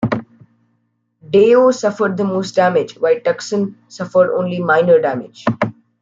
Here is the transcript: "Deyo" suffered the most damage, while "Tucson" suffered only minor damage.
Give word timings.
"Deyo" 1.29 1.71
suffered 1.71 2.17
the 2.17 2.23
most 2.23 2.55
damage, 2.55 2.95
while 2.99 3.19
"Tucson" 3.21 3.77
suffered 3.87 4.35
only 4.35 4.59
minor 4.59 4.99
damage. 4.99 5.45